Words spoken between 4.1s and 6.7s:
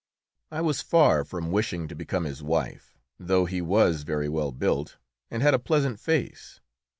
well built and had a pleasant face.